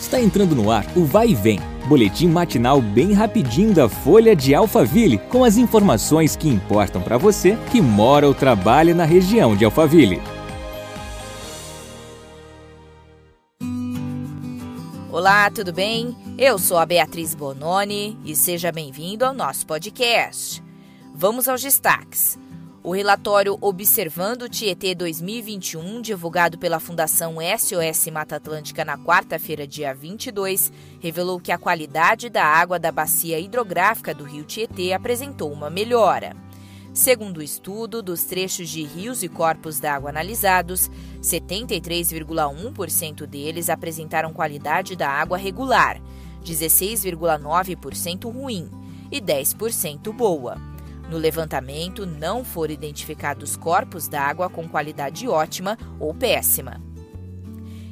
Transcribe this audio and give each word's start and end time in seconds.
Está 0.00 0.20
entrando 0.20 0.54
no 0.54 0.70
ar 0.70 0.86
o 0.96 1.04
Vai 1.04 1.30
e 1.30 1.34
Vem, 1.34 1.60
boletim 1.88 2.28
matinal 2.28 2.80
bem 2.80 3.12
rapidinho 3.12 3.74
da 3.74 3.88
Folha 3.88 4.34
de 4.34 4.54
Alphaville, 4.54 5.18
com 5.18 5.42
as 5.42 5.56
informações 5.56 6.36
que 6.36 6.48
importam 6.48 7.02
para 7.02 7.18
você 7.18 7.58
que 7.70 7.80
mora 7.80 8.26
ou 8.26 8.32
trabalha 8.32 8.94
na 8.94 9.04
região 9.04 9.56
de 9.56 9.64
Alphaville. 9.64 10.22
Olá, 15.10 15.50
tudo 15.50 15.72
bem? 15.72 16.16
Eu 16.38 16.58
sou 16.60 16.78
a 16.78 16.86
Beatriz 16.86 17.34
Bononi 17.34 18.16
e 18.24 18.36
seja 18.36 18.70
bem-vindo 18.70 19.24
ao 19.24 19.34
nosso 19.34 19.66
podcast. 19.66 20.62
Vamos 21.12 21.48
aos 21.48 21.60
destaques. 21.60 22.38
O 22.82 22.92
relatório 22.92 23.56
Observando 23.60 24.42
o 24.42 24.48
Tietê 24.48 24.94
2021, 24.94 26.00
divulgado 26.00 26.56
pela 26.58 26.78
Fundação 26.78 27.38
SOS 27.58 28.06
Mata 28.12 28.36
Atlântica 28.36 28.84
na 28.84 28.96
quarta-feira, 28.96 29.66
dia 29.66 29.92
22, 29.92 30.72
revelou 31.00 31.40
que 31.40 31.50
a 31.50 31.58
qualidade 31.58 32.30
da 32.30 32.44
água 32.44 32.78
da 32.78 32.92
bacia 32.92 33.40
hidrográfica 33.40 34.14
do 34.14 34.22
rio 34.22 34.44
Tietê 34.44 34.92
apresentou 34.92 35.52
uma 35.52 35.68
melhora. 35.68 36.36
Segundo 36.94 37.38
o 37.38 37.42
estudo, 37.42 38.00
dos 38.00 38.22
trechos 38.22 38.68
de 38.68 38.84
rios 38.84 39.24
e 39.24 39.28
corpos 39.28 39.80
d'água 39.80 40.10
analisados, 40.10 40.88
73,1% 41.20 43.26
deles 43.26 43.68
apresentaram 43.68 44.32
qualidade 44.32 44.94
da 44.94 45.08
água 45.08 45.36
regular, 45.36 46.00
16,9% 46.44 48.32
ruim 48.32 48.70
e 49.10 49.20
10% 49.20 50.12
boa. 50.12 50.67
No 51.08 51.16
levantamento, 51.16 52.04
não 52.04 52.44
foram 52.44 52.74
identificados 52.74 53.56
corpos 53.56 54.08
d'água 54.08 54.50
com 54.50 54.68
qualidade 54.68 55.26
ótima 55.26 55.78
ou 55.98 56.12
péssima. 56.14 56.80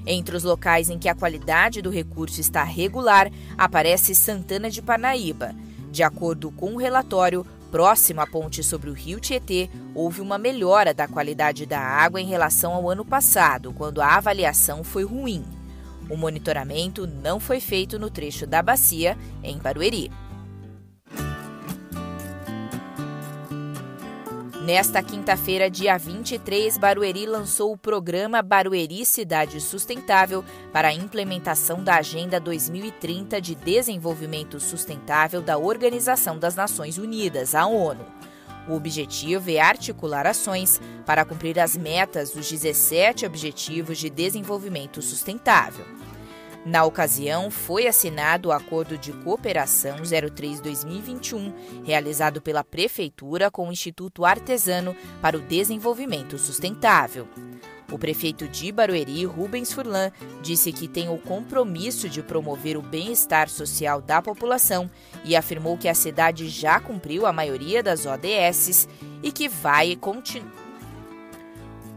Entre 0.06 0.36
os 0.36 0.44
locais 0.44 0.88
em 0.88 0.98
que 0.98 1.08
a 1.08 1.14
qualidade 1.14 1.82
do 1.82 1.90
recurso 1.90 2.40
está 2.40 2.62
regular, 2.62 3.30
aparece 3.58 4.14
Santana 4.14 4.70
de 4.70 4.80
Parnaíba. 4.80 5.54
De 5.90 6.02
acordo 6.02 6.52
com 6.52 6.74
o 6.74 6.78
relatório, 6.78 7.45
próximo 7.73 8.20
à 8.20 8.26
ponte 8.26 8.62
sobre 8.62 8.88
o 8.88 8.92
rio 8.92 9.18
Tietê, 9.18 9.68
houve 9.95 10.20
uma 10.20 10.38
melhora 10.38 10.95
da 10.95 11.08
qualidade 11.08 11.66
da 11.66 11.80
água 11.80 12.20
em 12.20 12.26
relação 12.26 12.73
ao 12.73 12.88
ano 12.88 13.04
passado, 13.04 13.73
quando 13.73 14.01
a 14.01 14.14
avaliação 14.14 14.84
foi 14.84 15.04
ruim. 15.04 15.45
O 16.08 16.16
monitoramento 16.16 17.06
não 17.06 17.40
foi 17.40 17.58
feito 17.58 17.98
no 17.98 18.08
trecho 18.08 18.46
da 18.46 18.62
bacia, 18.62 19.18
em 19.42 19.58
Barueri. 19.58 20.10
Nesta 24.66 25.00
quinta-feira, 25.00 25.70
dia 25.70 25.96
23, 25.96 26.76
Barueri 26.76 27.24
lançou 27.24 27.72
o 27.72 27.78
programa 27.78 28.42
Barueri 28.42 29.06
Cidade 29.06 29.60
Sustentável 29.60 30.45
para 30.73 30.88
a 30.88 30.92
implementação 30.92 31.84
da 31.84 31.95
Agenda 31.98 32.40
2030 32.40 33.40
de 33.40 33.54
Desenvolvimento 33.54 34.58
Sustentável 34.58 35.40
da 35.40 35.56
Organização 35.56 36.36
das 36.36 36.56
Nações 36.56 36.98
Unidas, 36.98 37.54
a 37.54 37.64
ONU. 37.64 38.04
O 38.68 38.74
objetivo 38.74 39.52
é 39.52 39.60
articular 39.60 40.26
ações 40.26 40.80
para 41.06 41.24
cumprir 41.24 41.60
as 41.60 41.76
metas 41.76 42.32
dos 42.32 42.51
17 42.51 43.24
Objetivos 43.24 43.98
de 43.98 44.10
Desenvolvimento 44.10 45.01
Sustentável. 45.01 45.86
Na 46.66 46.84
ocasião, 46.84 47.48
foi 47.48 47.86
assinado 47.86 48.48
o 48.48 48.52
Acordo 48.52 48.98
de 48.98 49.12
Cooperação 49.12 49.98
03-2021, 49.98 51.54
realizado 51.84 52.42
pela 52.42 52.64
Prefeitura 52.64 53.52
com 53.52 53.68
o 53.68 53.73
Instituto 53.73 54.24
Artesano 54.24 54.96
para 55.23 55.36
o 55.36 55.40
Desenvolvimento 55.40 56.36
Sustentável. 56.36 57.28
O 57.92 57.96
prefeito 57.96 58.48
de 58.48 58.73
Barueri, 58.73 59.24
Rubens 59.24 59.73
Furlan, 59.73 60.10
disse 60.42 60.73
que 60.73 60.88
tem 60.88 61.08
o 61.08 61.18
compromisso 61.18 62.08
de 62.08 62.20
promover 62.20 62.76
o 62.76 62.82
bem-estar 62.82 63.48
social 63.48 64.03
da 64.03 64.20
população 64.20 64.91
e 65.25 65.36
afirmou 65.36 65.78
que 65.78 65.86
a 65.88 65.94
cidade 65.94 66.48
já 66.48 66.80
cumpriu 66.80 67.26
a 67.26 67.32
maioria 67.32 67.80
das 67.80 68.06
ODS 68.06 68.88
e 69.22 69.30
que 69.30 69.48
vai 69.48 69.94
continuar 69.94 70.66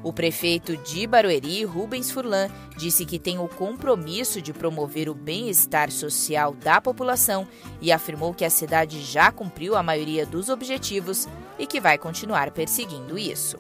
o 0.04 0.14
prefeito 0.14 0.78
de 0.78 1.06
Barueri, 1.06 1.64
Rubens 1.64 2.10
Furlan, 2.10 2.50
disse 2.78 3.06
que 3.06 3.20
tem 3.20 3.38
o 3.38 3.48
compromisso 3.48 4.42
de 4.42 4.54
promover 4.54 5.10
o 5.10 5.14
bem-estar 5.14 5.92
social 5.92 6.54
da 6.54 6.80
população 6.80 7.48
e 7.82 7.92
afirmou 7.92 8.34
que 8.34 8.46
a 8.46 8.50
cidade 8.50 9.02
já 9.02 9.32
cumpriu 9.32 9.76
a 9.76 9.84
maioria 9.84 10.26
dos 10.26 10.50
objetivos 10.50 11.28
e 11.58 11.68
que 11.68 11.82
vai 11.82 11.98
continuar 11.98 12.52
perseguindo 12.52 13.18
isso. 13.18 13.58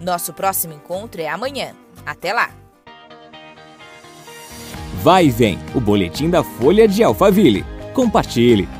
Nosso 0.00 0.32
próximo 0.32 0.74
encontro 0.74 1.20
é 1.22 1.28
amanhã. 1.28 1.74
Até 2.04 2.32
lá! 2.32 2.50
Vai 5.02 5.26
e 5.26 5.30
vem 5.30 5.58
o 5.74 5.80
boletim 5.80 6.28
da 6.28 6.42
Folha 6.42 6.86
de 6.86 7.02
Alphaville. 7.02 7.64
Compartilhe! 7.94 8.75